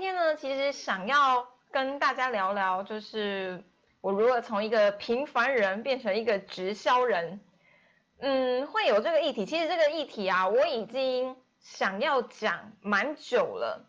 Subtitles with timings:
[0.00, 3.62] 今天呢，其实想要跟大家聊聊，就是
[4.00, 7.38] 我如何从一个平凡人变成一个直销人。
[8.20, 9.44] 嗯，会有这个议题。
[9.44, 13.84] 其实这个议题啊，我已经想要讲蛮久了，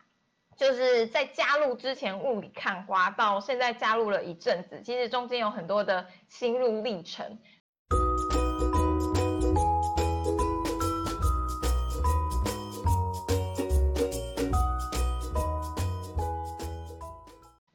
[0.57, 7.39] 就是在加入之前雾里看花，到现在加入了一阵子，其实中间有很多的心路历程。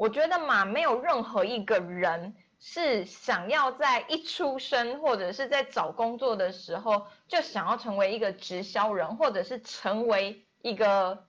[0.07, 11.27] 我觉得嘛，没有任何一个人是想要在一出生或者是在找工作的时候就想要成为一个直销人，或者是成为一个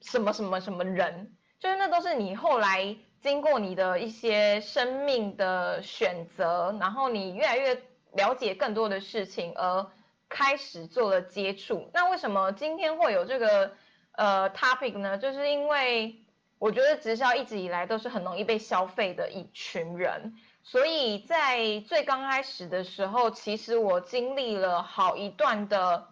[0.00, 7.82] 什么什么什么人，就是那都是你后来经过你的一些生命的选择，然后你越来越
[8.14, 9.86] 了解更多的事情而
[10.26, 11.90] 开始做了接触。
[11.92, 13.72] 那为什么今天会有这个
[14.12, 15.18] 呃 topic 呢？
[15.18, 16.16] 就是因为。
[16.60, 26.08] 我觉得直销一直以来都是很容易被消费的一群人，所以在最刚开始的时候，其实我经历了好一段的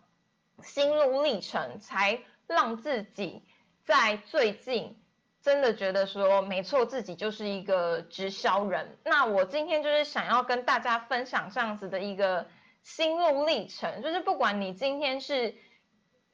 [0.62, 3.42] 心路历程，才让自己
[3.84, 4.96] 在最近
[5.42, 8.96] 真的觉得说，没错，自己就是一个直销人。
[9.04, 12.46] 那我今天就是想要跟大家分享这样子的一个
[12.82, 15.54] 心路历程，就是不管你今天是。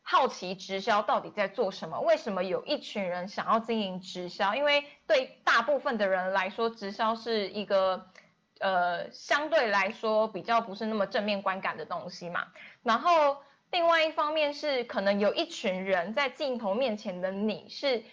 [0.06, 1.98] 好奇直销到底在做什么？
[2.02, 4.54] 为什么有一群人想要经营直销？
[4.54, 8.06] 因为对大部分的人来说，直销是一个
[8.60, 12.48] 呃相对来说比较不是那么正面观感的东西嘛。
[12.82, 13.38] 然后
[13.70, 18.04] 另外一方面是，可能有一群人在镜头面前的你是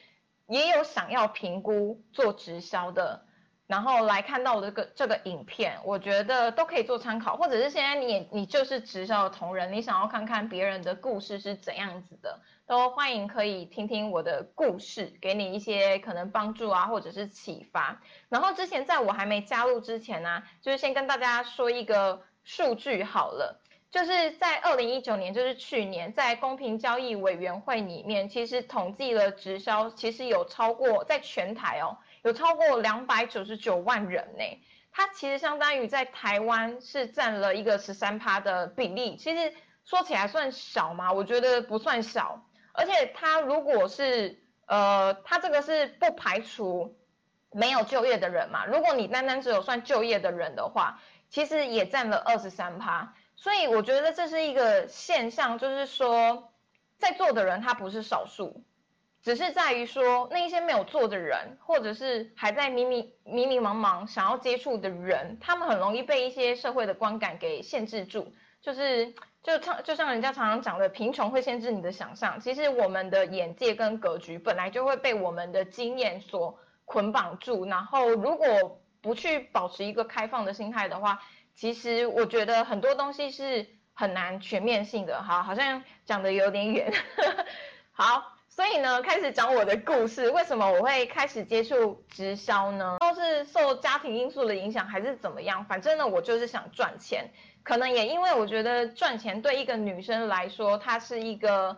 [0.48, 3.26] 也有想要评估做直销的。
[3.72, 18.02] 然后来看到这个这个影片，我觉得都可以做参考，或者是现在你你就是直销的同仁，你想要看看别人的故事是怎样子的，都欢迎可以听听我的故事，给你一些可能帮助啊，或者是启发。
[18.28, 31.96] 然后之前在我还没加入之前呢，就是先跟大家说一个数据好了，就是在二零一九年，就是去年，在公平交易委员会里面，其实统计了直销，其实有超过在全台哦。
[32.24, 34.44] 有超过两百九十九万人呢，
[34.92, 39.18] 它其实相当于在台湾是占了一个十三趴的比例。
[39.18, 39.54] 其实
[39.86, 41.12] 说起来算小吗？
[41.12, 42.46] 我觉得不算小。
[42.74, 46.98] 而且它如果是呃，它这个是不排除
[47.52, 48.66] 没有就业的人嘛。
[48.66, 53.14] 如果你单单只有算就业的人的话，其实也占了二十三趴。
[53.36, 56.54] 所以我觉得这是一个现象，就是说
[56.98, 58.64] 在座的人他不是少数。
[59.24, 68.34] 只是在于说，那一些没有做的人，或者是还在迷迷迷迷茫茫想要接触的人，他们很容易被一些社会的观感给限制住。
[68.62, 72.40] 就是就常就像人家常常讲的，贫穷会限制你的想象。
[72.40, 77.66] 其实我们的眼界跟格局本来就会被我们的经验所捆绑住。
[77.66, 81.22] 然后如果不去保持一个开放的心态的话，
[81.54, 85.22] 其实我觉得很多东西是很难全面性的。
[85.22, 86.92] 哈，好像讲的有点远。
[87.94, 88.41] 好。
[88.62, 90.30] 所以呢，开始讲我的故事。
[90.30, 92.98] 为什么我会开始接触直销呢？
[93.00, 95.66] 都是受家庭因素的影响，还是怎么样？
[95.66, 97.28] 反正呢，我就是想赚钱。
[97.64, 101.76] 可能也因为我觉得赚钱对一个女生来说，它是一个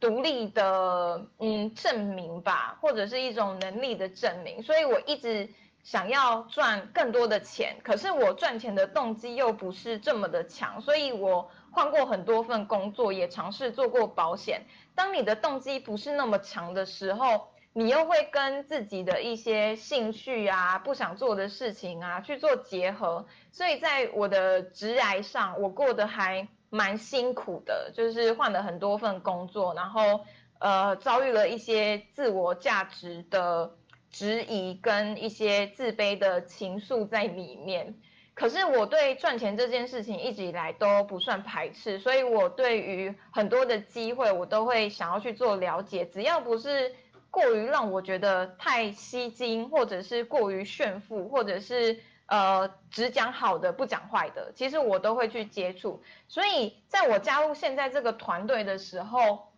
[0.00, 4.60] 独立的嗯证明吧，或者是一种能力的证明。
[4.60, 5.48] 所以我一直
[5.84, 7.76] 想要赚更多的钱。
[7.84, 14.62] 可是我赚钱的动机又不是这么的强，所以我换过很多份工作，也尝试做过保险。
[14.94, 30.24] 当你的动机不是那么强的时候，你又会跟自己的一些兴趣啊、不想做的事情啊去做结合，所以在我的职涯上，我过得还蛮辛苦的，就是换了很多份工作，然后
[30.60, 33.74] 呃遭遇了一些自我价值的
[34.10, 37.96] 质疑跟一些自卑的情愫在里面。
[38.34, 46.92] 可是我对赚钱这件事情一直以来都不算排斥，所以我对于很多的机会我都会想要去做了解，只要不是
[47.30, 56.02] 过于让我觉得太吸睛，或者是过于炫富，或者是呃只讲好的不讲坏的，其实我都会去接触。
[56.26, 59.52] 所以在我加入现在这个团队的时候，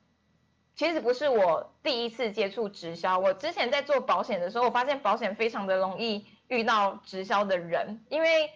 [0.75, 8.51] 其实不是我第一次接触直销，我之前在做保险的时候，我发现保险非常的容易遇到直销的人，因为。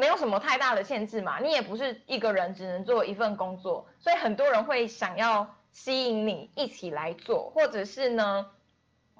[0.00, 8.46] 没有什么太大的限制嘛，你也不是一个人只能做一份工作，所以很多人会想要吸引你一起来做，或者是呢，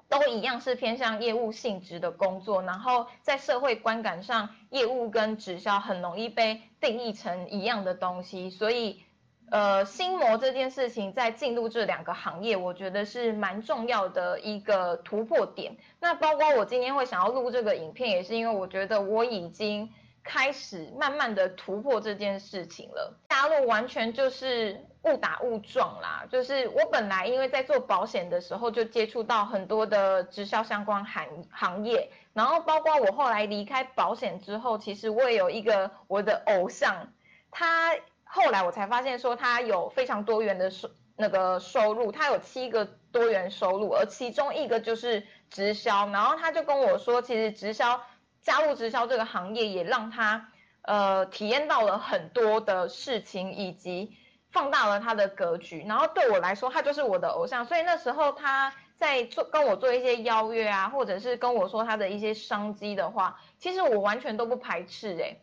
[0.09, 9.03] 都一样是偏向业务性质的工作，然后在社会观感上，业务跟直销很容易被定义成一样的东西，所以
[9.51, 15.77] 呃，心魔这件事情在进入这两个行业，我觉得是蛮重要的一个突破点。
[15.99, 19.91] 那包括我今天会想要录这个影片，也是因为我觉得我已经
[20.23, 23.17] 开始慢慢的突破这件事情了。
[23.27, 37.11] 大陆完全就是误打误撞啦，就是我本来因为在做保险的时候就接触到很多的直销相关行行业，然后包括我后来离开保险之后，其实我也有一个我的偶像，
[37.49, 37.95] 他。
[38.33, 46.07] 后来我才发现，说他有非常多元的收那个收入，他有七个多元收入，而其中一个就是直销。
[46.11, 48.01] 然后他就跟我说，其实直销
[48.41, 50.49] 加入直销这个行业，也让他
[50.81, 54.15] 呃体验到了很多的事情，以及
[54.51, 55.85] 放大了他的格局。
[55.87, 57.65] 然后对我来说，他就是我的偶像。
[57.65, 65.37] 所以那时候他在做跟我做一些邀约啊，或者是跟我说他的一些商机的话，其实我完全都不排斥哎。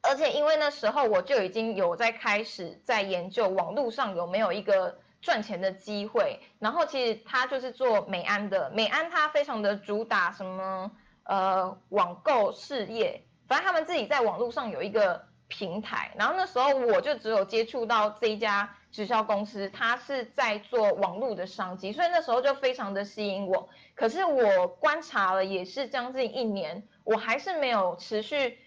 [0.00, 10.90] 而且因为那时候我就已经有在开始在研究网络上有没有一个赚钱的机会，然后其实他就是做美安的，美安他非常的主打什么
[11.28, 23.68] 呃网购事业，反正他们自己在网络上有一个平台，然后那时候我就只有接触到这一家直销公司，它是在做网络的商机，所以那时候就非常的吸引我。
[23.94, 28.58] 可是我观察了也是将近一年，我还是没有持续。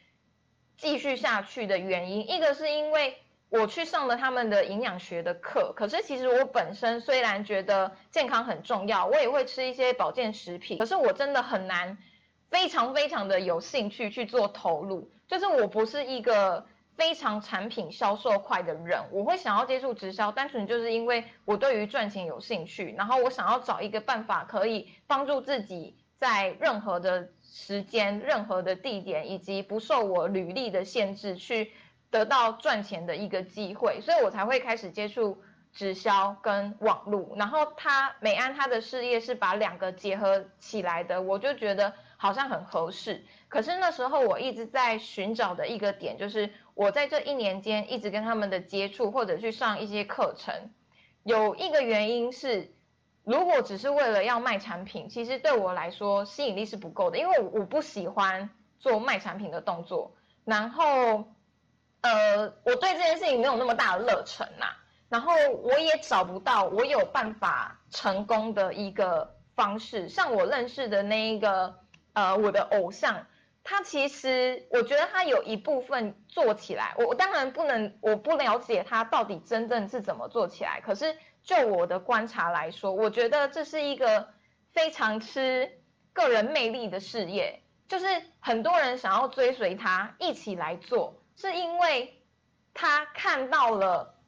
[0.78, 3.16] 继续下去的原因，一个是因为
[3.50, 11.96] 我去上了他们的营养学的课，可是其实我本身虽然觉得健康很重要，我也会吃一些保健食品，可是我真的很难
[12.52, 16.64] 非常非常的有兴趣去做投入，就是我不是一个
[16.96, 27.30] 非常产品销售快的人，我会想要接触直销，单纯就是因为我对于赚钱有兴趣，然后我想要找一个办法可以帮助自己在任何的。
[27.54, 31.74] 时间、任何的地点以及不受我履历的限制，去
[32.10, 35.38] 得到赚钱的一个机会，所以我才会开始接触
[35.74, 37.34] 直销跟网络。
[37.36, 43.26] 然后他美安他的事业是把两个结合起来的，我就觉得好像很合适。
[43.48, 50.72] 可是那时候我一直在寻找的一个点，就是我在这一年间一直跟他们的接触或者去上一些课程，
[51.24, 52.74] 有一个原因是。
[53.24, 61.24] 如果只是为了要卖产品，其实对我来说吸引力是不够的，因为我不喜欢做卖产品的动作，然后，
[62.02, 64.66] 呃，我对这件事情没有那么大的热忱呐，
[65.12, 70.10] 然后我也找不到我有办法成功的一个方式。
[70.10, 71.76] 像我认识的那一个，
[72.14, 73.28] 呃，我的偶像，
[73.64, 81.16] 他其实我觉得他有一部分做起来，我我当然不能，我不了解他到底真正是怎么做起来，可是。
[81.44, 84.28] 就我的观察来说，我觉得这是一个
[84.74, 85.82] 非常吃
[86.14, 88.06] 个人魅力的事业，就是
[88.40, 92.22] 很多人想要追随他一起来做，是因为
[92.76, 94.21] 他看到了，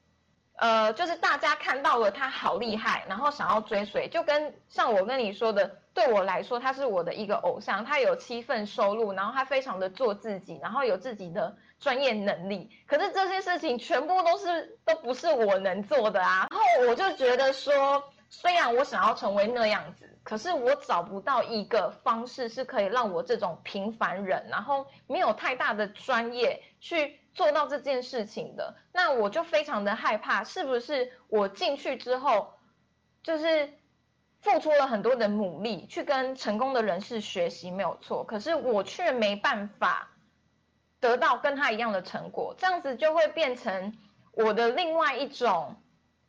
[0.55, 5.79] 呃，就是大家看到了他好厉害，然后想要追随，就跟像我跟你说的。
[5.93, 7.85] 对我来说，他是我的一个偶像。
[7.85, 12.67] 他有七份收入，然后他非常的做自己，然后有自己的专业能力。
[12.87, 16.47] 可是这些事情全部都是都不是我能做的啊。
[16.49, 28.75] 然后我就觉得说，虽然我想要成为那样子，可是我找不到一个方式是可以让我这种平凡人，然后没有太大的专业去做到这件事情的。
[28.91, 32.53] 那我就非常的害怕，是不是我进去之后，
[33.21, 33.73] 就是。
[34.43, 40.09] 付出了很多的努力去跟成功的人士学习没有错，可是我却没办法
[40.99, 43.97] 得到跟他一样的成果，这样子就会变成
[44.33, 45.77] 我的另外一种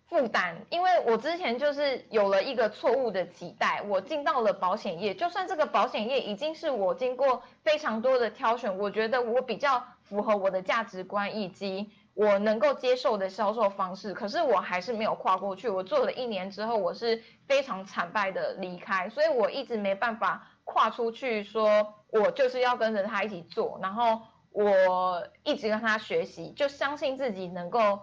[0.07, 0.65] 负担。
[0.71, 11.91] 因为我之前就是有了一个错误的期待，我进到了保险业，就算这个保险业已经是我经过非常多的挑选，我觉得我比较符合我的价值观以及。
[12.17, 15.69] 我能够接受的销售方式，可是我还是没有跨过去。
[15.69, 24.21] 我做了一年之后，我是非常惨败的离开，所以我一直没办法跨出去，说我就是要跟着他一起做，然后
[24.51, 27.99] 我一直跟他学习，就相信自己能够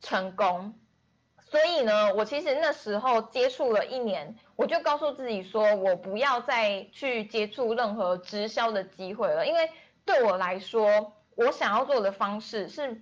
[0.00, 0.72] 成功。
[1.40, 9.68] 所以呢，我其实那时候接触了一年，我就告诉自己说，我不要再去接触任何直销的机会了，因为
[10.04, 13.00] 对我来说，我想要做的方式是。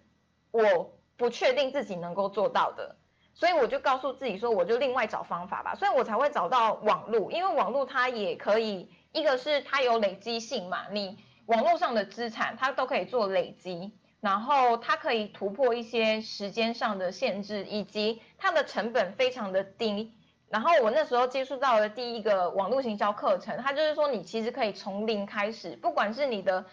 [0.56, 2.94] 我不确定自己能够做到的，
[3.34, 20.12] 所以我就告诉自己说，我就另外找方法吧，所以我才会找到网络，因为网络它也可以，一个是它有累积性嘛，你网络上的资产它都可以做累积，然后它可以突破一些时间上的限制，以及它的成本非常的低。
[20.48, 26.64] 然后我那时候接触到的第一个网络行销课程，它就是说你其实可以从零开始，不管是你的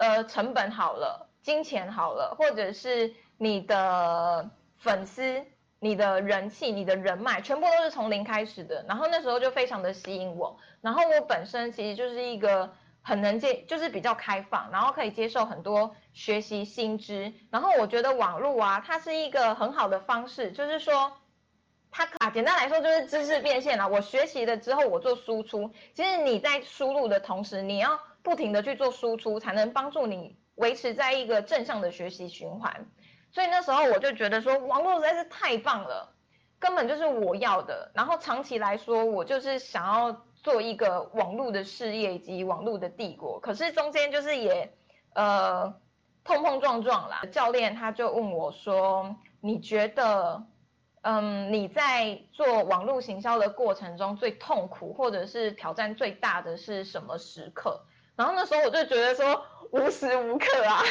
[0.00, 5.44] 呃成本好了，金钱好了，或者是你的粉丝、
[5.78, 8.84] 你的人气、你的人脉，全部都是从零开始的。
[8.88, 10.58] 然后那时候就非常的吸引我。
[10.80, 17.32] 然后我本身其实就是一个很能接，就是比较开放，然后可以接受很多学习新知。
[17.50, 21.12] 然后我觉得网络啊，它是一个很好的方式，就是说。
[21.92, 23.88] 它啊，简单来说就是知识变现了。
[23.88, 25.72] 我学习了之后，我做输出。
[25.92, 32.86] 其实你在输入的同时，你要不停的去做输出，才能帮助你维持在一个正向的学习循环。
[33.30, 36.12] 所以那时候我就觉得说，网络实在是太棒了，
[36.58, 37.90] 根本就是我要的。
[37.94, 43.38] 然后长期来说，我就是想要做一个网络的事业以及网络的帝国。
[43.40, 44.72] 可是中间就是也
[45.14, 45.74] 呃
[46.24, 47.22] 碰碰撞撞啦。
[47.30, 50.44] 教练他就问我说：“你觉得？”
[51.02, 57.80] 嗯，你在做网络行销的过程中最痛苦或者是挑战最大的是什么时刻？
[58.16, 60.82] 然后那时候我就觉得说无时无刻啊，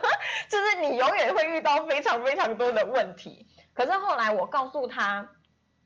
[0.48, 3.46] 就是你永远会遇到非常非常多的问题。
[3.74, 5.28] 可是后来我告诉他，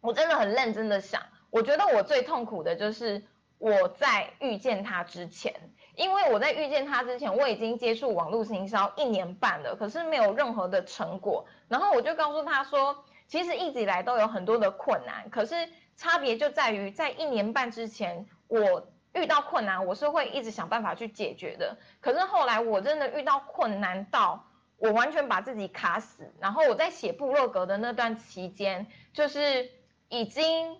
[0.00, 3.22] 我真的很认真的想，我觉得我最痛苦的就是
[3.58, 5.54] 我在遇见他之前，
[5.96, 11.46] 因为我在遇见他之前，我已经接触网络行销一年半了，可是没有任何的成果。
[11.68, 13.04] 然后我就告诉他说。
[13.30, 15.54] 其实一直以来都有很多的困难，可是
[15.96, 21.76] 差别就在于，在一年半之前，我遇到困难，我是会一直想办法去解决的。
[22.00, 29.70] 可是后来我真的遇到困难到我完全把自己卡死，然后我在写部落格的那段期间，就是
[30.08, 30.78] 已经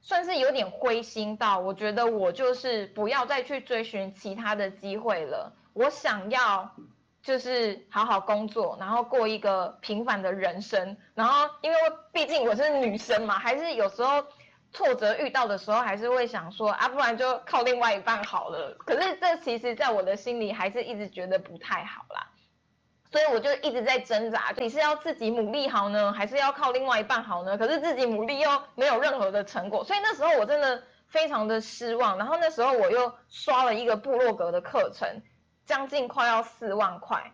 [0.00, 6.70] 算是有点灰心到，我觉得我就是不要再去追寻其他的机会了，我想要。
[7.20, 10.96] 就是好好工作，然后过一个平凡的人生。
[11.14, 11.76] 然后，因为
[12.10, 14.24] 毕竟我是女生嘛，还是有时候
[14.72, 18.76] 挫折遇到的时候，还是会想说啊，不然就靠另外一半好了。
[18.84, 22.28] 可是这其实，在我的心里，还是一直觉得不太好啦。
[23.10, 27.56] 所以我就一直在挣扎，你是要自己努力好呢，还是要靠另外一半好呢？
[27.56, 32.18] 可是自己努力又没有任何的成果，所以那时候我真的非常的失望。
[32.18, 35.22] 然后那时候我又刷了一个部落格的课程。
[35.66, 37.30] 将近快要四万块，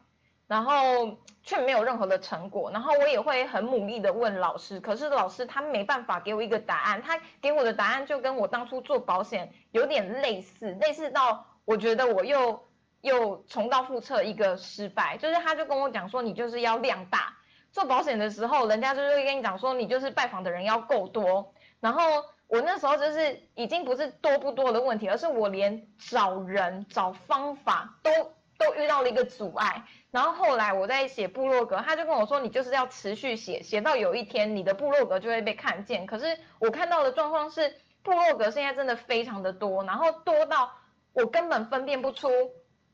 [0.55, 12.65] 然后却没有任何的成果，然后我也会很努力的问老师，可是老师他没办法给我一个答案，他给我的答案就跟我当初做保险有点类似，类似到我觉得我又
[13.01, 17.37] 又重蹈覆辙一个失败，就是他就跟我讲说你就是要量大，
[17.73, 22.03] 做保险的时候人家就是会跟你讲说你就是拜访的人要够多，然后。
[22.47, 28.11] 我那时候就是已经不是多不多的问题，而是我连找人找方法都
[28.59, 29.85] 都遇到了一个阻碍。
[30.11, 36.07] 然后后来我在写部落格，他就跟我说，你就是要持续写，写到有一天你的部落格就会被看见。
[36.07, 40.71] 可是我看到的状况是，部落格现在真的非常的多，然后多到
[41.13, 42.29] 我根本分辨不出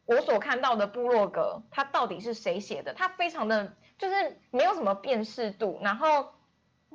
[0.06, 6.32] 我所看到的部落格它到底是谁写的，它非常的就是没有什么辨识度，然后。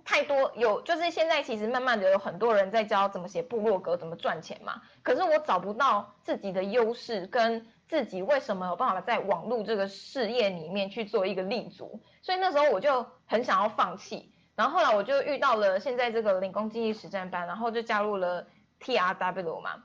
[0.04, 4.80] 太多有，就是现在其实慢慢的有很多人在教怎么写部落格，怎么赚钱嘛。
[5.02, 14.32] 可是我找不到自己的优势，跟自己为什么有办法在网络这个事业里面去做一个立足，所以那时候我就很想要放弃。
[14.56, 18.48] 然后后来我就遇到了现在这个领工经济实战班，然后就加入了
[18.80, 19.84] TRW 嘛。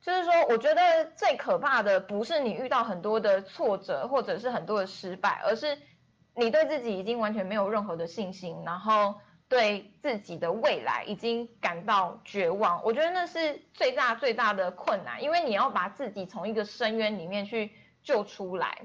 [0.00, 5.78] 就是说，我觉得最可怕的不是你遇到很多的挫折或者是很多的失败，而是
[6.34, 9.14] 你对自己已经完全没有任何的信心，然后。
[9.52, 17.70] 对自己的未来已经感到绝望，我觉得那是最大最大的困难，因为你要把自己从一个深渊里面去
[18.02, 18.78] 救出来。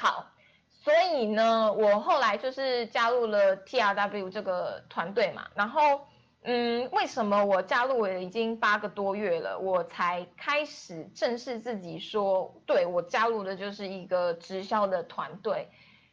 [0.00, 0.30] 好，
[0.70, 6.06] 所以呢，我后来就是加入了 TRW 这个团队嘛，然后，
[6.44, 15.68] 嗯，为什么我加入了已经八个多月了，我才开始正视自己说，对我加入的就是一个直销的团队，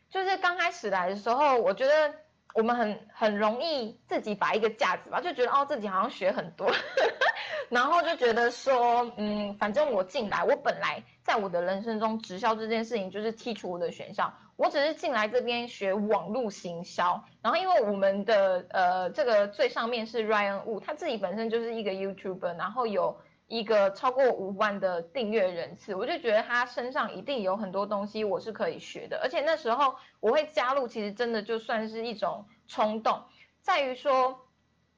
[0.10, 2.16] 就是刚开始来的时候，我觉得。
[2.56, 6.70] 我们很很容易自己摆一个架子吧，就觉得哦自己好像学很多，
[7.70, 23.18] 然后就觉得说，嗯，反正我进来，我本来在我的人生中直销这件事情就是剔除我的选项，我只是进来这边学网络行销，然后因为我们的呃这个最上面是 Ryan Wu，他自己本身就是一个 YouTuber，然后有。
[23.50, 33.24] 一个超过五万的订阅人次，我就觉得他身上一定有很多东西我是可以学的，而且那时候我会加入，其实真的就算是一种冲动，
[33.62, 34.48] 在于说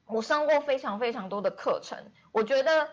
[0.06, 1.98] 我上过非常非常多的课程，
[2.30, 2.90] 我觉得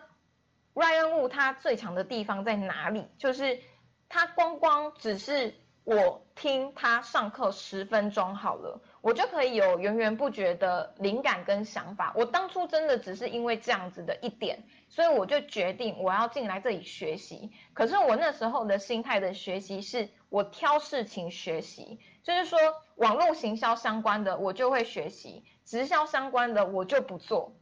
[0.72, 3.06] Ryan Wu 他最强的地方在哪里？
[3.18, 3.60] 就是
[4.08, 12.12] 他光光只是我听他上课十分钟好了，我就可以有源源不绝的灵感跟想法。
[12.14, 17.50] 我当初真的只是因为这样子的一点，所以我就决定我要进来这里学习。
[17.72, 22.58] 可是我那时候的心态的学习是，我挑事情学习，就是说
[22.96, 27.54] 网络行销相关的我就会学习，直销相关的我就不做。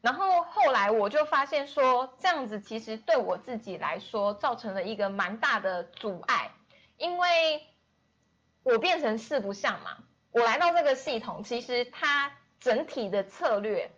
[0.00, 6.52] 然后后来我就发现说，这样子其实对我自己来说造成了一个蛮大的阻碍，
[6.96, 7.66] 因为
[8.62, 9.98] 我变成四不像嘛。
[10.32, 13.90] 我来到这个系统，其实它整体的策略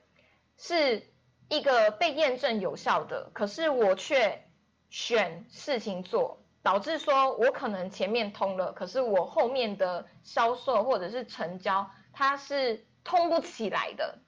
[0.57, 1.03] 是
[1.49, 4.45] 一个被验证有效的，可是我却
[4.91, 14.19] 选事情做，导致说我可能前面通了，可是我后面的销售或者是成交，它是通不起来的。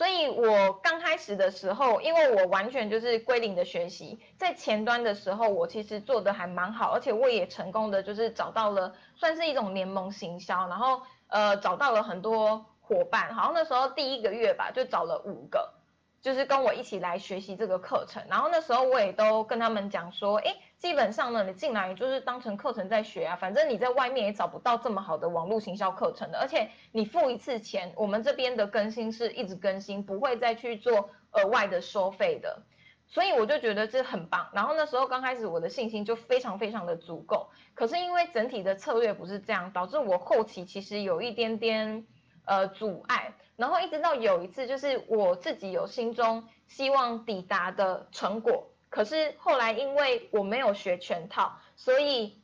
[0.00, 15.74] 所以我刚开始的时候，因为我完全就是归零的学习，在前端的时候，我其实做的还蛮好，而且我也成功的就是找到了，算是一种联盟行销，然后呃找到了很多伙伴，好像那时候第一个月吧，就找了五个。
[16.22, 32.62] 就是跟我一起来学习这个课程，然后那时候我也都跟他们讲说，哎，基本上呢，你进来就是当成课程在学啊，反正你在外面也找不到这么好的网络行销课程的，而且你付一次钱，我们这边的更新是一直更新，不会再去做额外的收费的，
[33.06, 34.48] 所以我就觉得这很棒。
[34.54, 42.06] 然后那时候刚开始我的信心就非常非常的足够，可是因为整体的策略不是这样，导致我后期其实有一点点
[42.46, 43.34] 呃阻碍。
[43.56, 52.42] 然后一直到有一次，就是我自己有心中希望抵达的成果，可是后来因为我没有学全套，所以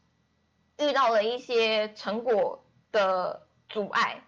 [0.78, 4.22] 遇到了一些成果的阻碍，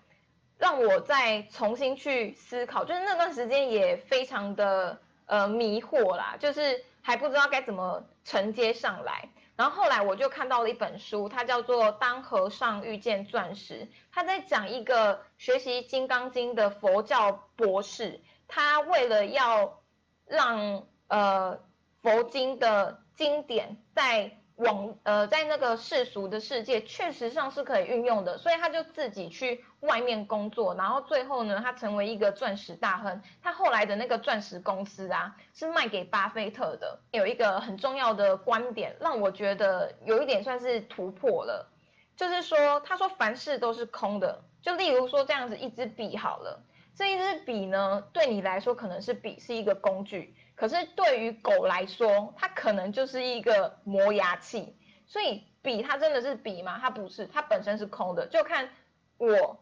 [0.58, 2.84] 让我再重新去思考。
[2.84, 9.30] 就是那段时间也非常的呃迷惑啦，就是还不知道该怎么承接上来。
[9.56, 13.74] 然后后来我就看到了一本书，它叫做《当和尚遇见钻石》，
[14.12, 19.82] 他在讲一个学习《金刚经》的佛教博士，他为了要
[20.26, 21.58] 让呃
[22.02, 24.30] 佛经的经典在。
[24.58, 33.22] 网呃，在那个世俗的世界，确实上是可以运用的，所以他就自己去外面工作，然后最后呢，他成为一个钻石大亨。
[33.40, 36.98] 他后来的那个钻石公司啊，是卖给巴菲特的。
[37.12, 41.70] 有一个很重要的观点，让我觉得有一点算是突破了，
[42.16, 44.42] 就是说，他说凡事都是空的。
[44.60, 46.60] 就例如说这样子一支笔好了，
[46.98, 50.34] 这一支笔呢，对你来说可能是笔是一个工具。
[50.56, 56.76] 可是对于狗来说，它可能就是一个磨牙器，所以笔它真的是笔吗？
[56.80, 58.68] 它不是，它本身是空的，就看
[59.16, 59.60] 我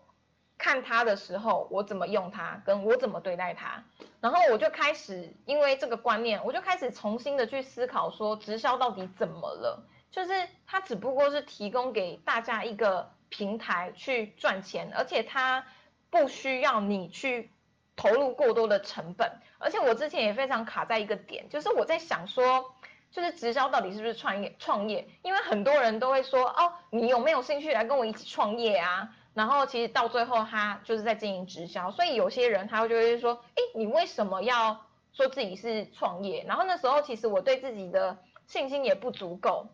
[0.57, 3.85] 看它的时候，我怎么用它，跟我怎么对待它。
[4.23, 9.87] 然后我就开始因为这个观念，我就开始重新的去思考说，直销到底怎么了？
[10.11, 15.67] 就是它只不过是提供给大家一个平台去赚钱，而且它
[16.11, 17.51] 不需要你去。
[17.99, 22.75] 投入过多的成本，而且我之前也非常卡在一个点，就是我在想说，
[23.11, 24.55] 就是直销到底是不是创业？
[24.59, 29.09] 创业，因为很多人都会说，哦，你有没有兴趣来跟我一起创业啊？
[29.33, 36.45] 然后其实到最后他就是在经营直销，所以有些人他会就会说，哎，你为什么要说自己是创业？
[36.47, 39.69] 然后那时候其实我对自己的信心也不足够，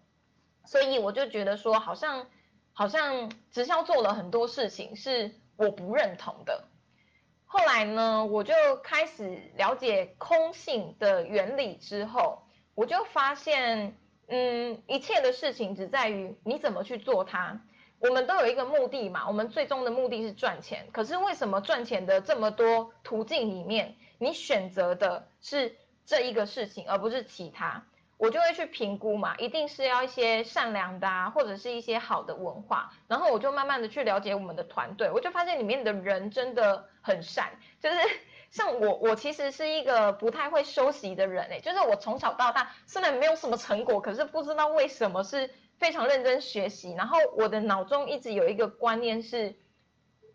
[0.65, 2.29] 所以我就觉得说，好像
[2.73, 6.65] 好像直销做了很多事情是我不认同的。
[7.47, 12.43] 后来呢，我就开始了解空性的原理之后，
[12.75, 13.97] 我就发现，
[14.27, 17.61] 嗯，一切的事情只在于你怎么去做它。
[18.01, 20.89] 我们都有一个目的嘛，我们最终的目的是赚钱。
[20.91, 27.87] 可是为什么赚钱的这么多途径里面，你选择的是这一个事情，而不是其他？
[28.23, 37.97] 我就会去评估嘛，一定是要一些善良的啊，或者是一些好的文化，然后我就慢慢的去了解我们的团队，我就发现里面的人真的很善，就是
[38.53, 49.57] 像我，我其实是一个不太会休息的人诶，就是我从小到大虽然没有什么成果，可是不知道为什么是非常认真学习，然后我的脑中一直有一个观念是。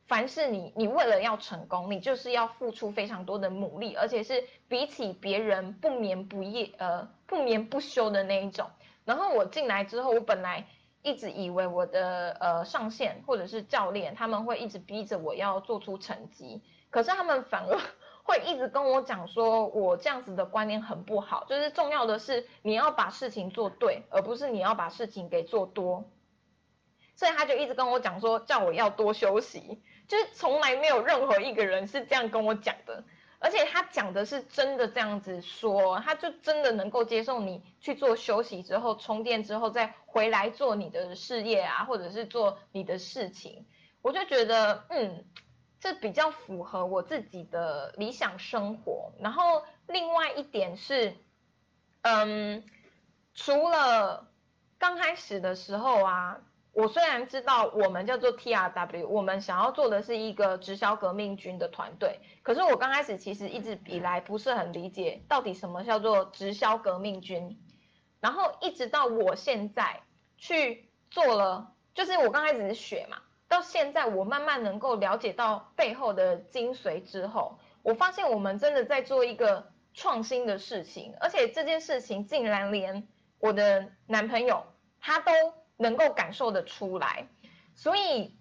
[0.07, 8.69] 凡是你，你为了要成功，你就是要付出非常多的努力，而且是比起别人不眠不夜，呃，不眠不休的那一种。
[9.03, 10.65] 然后我进来之后，我本来
[11.01, 17.77] 一直以为我的呃上线或者是教练他们会一直逼着我要做出成绩，可是他们反而
[18.23, 26.05] 会一直跟我讲说，我这样子的观念很不好，就是重要的是你要把事情做对，而不是你要把事情给做多。
[27.15, 29.81] 所以他就一直跟我讲说，叫我要多休息。
[30.07, 33.03] 就是从来没有任何一个人是这样跟我讲的，
[33.39, 43.65] 而且他讲的是真的这样子说，他就真的能够接受你去做休息之后充电之后再回来做你的事业啊，或者是做你的事情。
[44.01, 45.25] 我就觉得，嗯，
[45.81, 49.11] 这比较符合我自己的理想生活。
[49.19, 51.15] 然后另外一点是，
[52.03, 52.63] 嗯，
[53.33, 54.29] 除了
[54.79, 56.39] 刚开始的时候啊。
[56.77, 67.59] 我虽然知道我们叫做 T R W，我们想要做的是一个直销革命军的团队，可是我刚开始其实一直以来不是很理解到底什么叫做直销革命军，
[68.19, 70.03] 然后一直到我现在
[70.37, 83.07] 去做了，就是我刚开始是学嘛，到现在我慢慢能够了解到背后的精髓之后，我发现我们真的在做一个创新的事情，而且这件事情竟然连
[83.39, 84.63] 我的男朋友
[85.01, 85.31] 他都。
[85.77, 87.27] 能够感受得出来，
[87.75, 88.35] 所以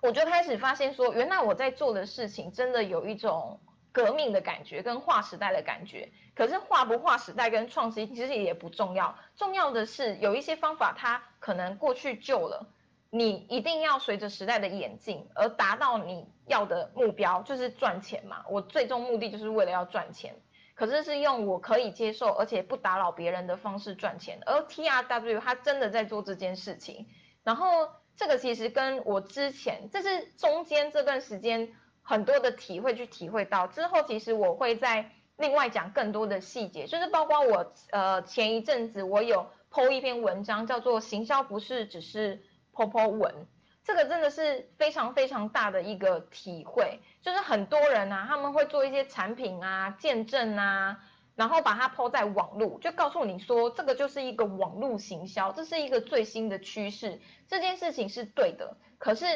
[0.00, 6.10] 我就开始发现说，原来我在做的事情真的有一种革命的感觉，跟划时代的感觉。
[6.34, 12.66] 可是划不划时代跟创新其实也不重要，重要的是有一些方法它可能过去旧了，
[13.10, 18.44] 你一定要随着时代的演进而达到你要的目标，就是赚钱嘛。
[18.48, 20.34] 我最终目的就是为了要赚钱。
[20.74, 27.06] 可是是用我可以接受而且不打扰别人的方式赚钱，而 T R W 他真的在做这件事情。
[27.44, 43.46] 然后这个其实跟我之前，这是中间这段时间很多的体会去体会到之后，其实我会在另外讲更多的细节，就是包括我呃前一阵子我有 PO 一篇文章，叫做行销不是只是 PO PO 文。
[43.84, 50.98] 这个真的是非常非常大的一个体会，就是很多人啊，他们会做一些产品啊、见证啊，
[51.34, 59.26] 然后把它抛在网络，就告诉你说，这个就是一个网络行销，这是一个最新的趋势，这件事情是对的，可是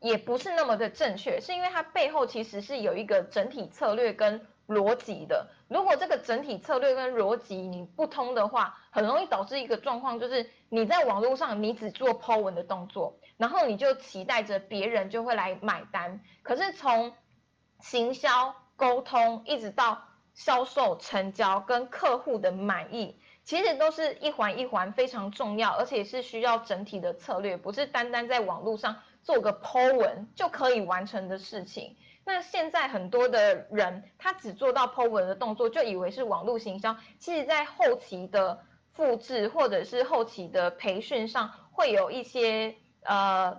[0.00, 4.46] 也不是那么的正确，是因为它背后其实是有一个整体策略跟。
[4.70, 16.20] 逻辑的，如果这个整体策略跟逻辑你不通的话，很容易导致一个状况，就是你在网络上你只做抛文的动作，然后你就期待着别人就会来买单。
[16.42, 17.12] 可是从
[17.80, 20.02] 行销沟通一直到
[20.34, 31.96] 销售成交跟客户的满意，其实都是一环一环非常重要，而且是需要整体的策略，不是单单在网络上做个抛文就可以完成的事情。
[32.32, 36.96] 那现在很多的人，他只做到 po 文的动作，就以为是网络行销。
[37.18, 38.60] 其实，在后期的
[38.92, 43.58] 复制或者是后期的培训上，会有一些呃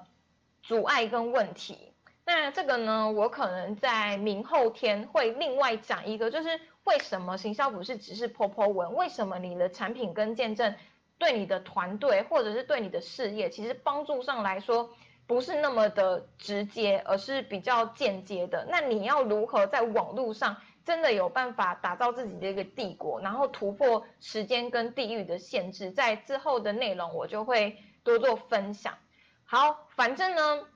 [0.64, 1.94] 阻碍跟问题。
[2.24, 8.96] 那这个呢，我可能在明后天会另外讲一个，就是为什么行销不是只是 po po 文？
[8.96, 10.74] 为什么你的产品跟见证
[11.18, 14.92] 对你的团队或者是对你的事业，其实帮助上来说？
[15.28, 18.66] 不是那么的直接，而是比较间接的。
[18.70, 25.92] 那你要如何在网络上真的有办法打造自己的一个帝国，然后突破时间跟地域的限制？
[25.92, 28.98] 在之后的内容我就会多做分享。
[29.46, 30.68] 好，反正呢，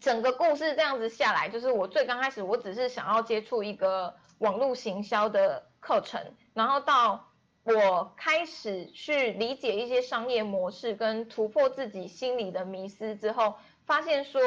[0.00, 6.20] 整个故事这样子下来，就是我最刚开始我只是想要接触一个网络行销的课程，
[6.52, 7.28] 然后到
[7.62, 13.54] 我开始去理解一些商业模式跟突破自己心里的迷思之后。
[13.86, 14.40] 发现说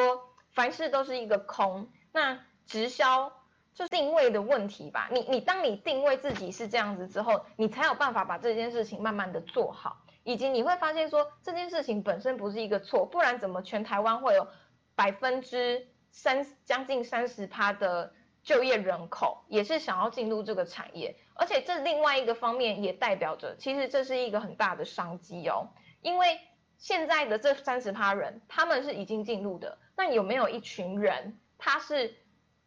[0.51, 3.31] 凡事都是一个空，那直销
[3.73, 5.07] 就定位的问题吧。
[5.11, 14.47] 你你当你定位自己是这样子之后，你才有办法把这件事情慢慢的做好，以及你会发现说这件事情本身不是一个错，不然怎么全台湾会有
[14.95, 25.69] 百分之三将近三十趴的就业人口也是想要进入这个产业，而且这另外一个方面也代表着其实这是一个很大的商机哦，
[26.01, 26.39] 因为。
[26.77, 29.77] 现在的这三十趴人，他们是已经进入的。
[29.95, 32.13] 那有没有一群人，他是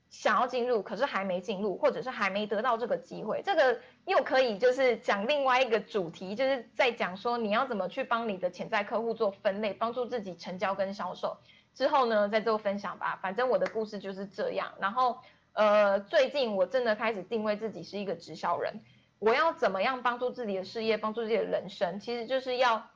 [0.08, 3.40] 想要进入，可是还没进入，或者是还没得到这个机会？
[3.44, 11.36] 这个又可以就是讲另外一个主题，就是在讲说你要怎么去帮你的潜在客户做分类，帮助自己成交跟销售。
[11.72, 13.16] 之后呢，再做分享吧。
[13.22, 14.72] 反正我的故事就是这样。
[14.80, 15.18] 然后
[15.52, 18.80] 呃，最近我真的开始定位自己是一个直销人。
[19.20, 22.00] 我要怎么样帮助自己的事业，帮助自己的人生？
[22.00, 22.90] 其实就是要。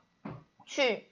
[0.65, 1.07] 去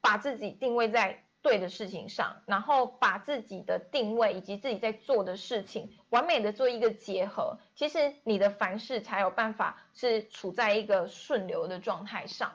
[0.00, 12.52] 把自己定位在对的事情上，然后把自己的定位以及自己在做的事情完美的做一个结合，其实你的凡事才有办法是处在一个顺流的状态上。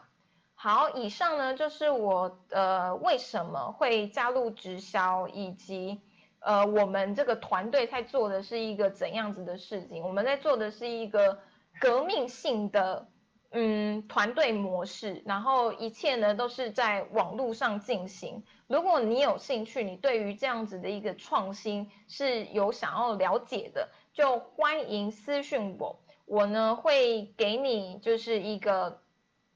[0.53, 6.01] 好，以上呢就是我呃为什么会加入直销，以及
[6.39, 11.39] 呃我们这个团队在做的是一个怎样子的事情，我们在做的是一个
[11.79, 13.07] 革命性的。
[13.55, 18.43] 嗯，团队模式，然后一切呢都是在网络上进行。
[18.65, 28.99] 如果你有兴趣，你对于这样子的一个创新是有想要了解的，就欢迎私讯我，我呢会给你就是一个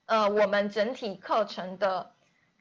[0.06, 2.12] 呃我们整体课程的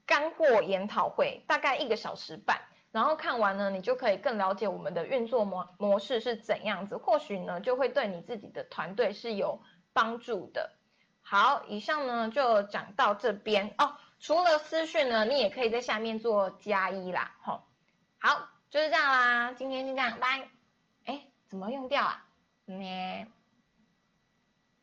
[0.07, 2.59] 干货研讨会，大概一个小时半。
[2.93, 9.61] 然后看完呢，你就可以更了解我们的运作模模式是怎样子，或许呢就会对你自己的团队是有
[9.93, 10.73] 帮助的。
[11.29, 13.97] 好，以上呢就讲到这边哦。
[14.21, 17.35] 除了私讯呢，你也可以在下面做加一啦。
[17.43, 17.65] 吼，
[18.19, 19.53] 好，就是这样啦。
[19.53, 20.49] 今天先这样，拜。
[21.05, 22.25] 哎，怎么用掉啊？
[22.65, 23.27] 咩？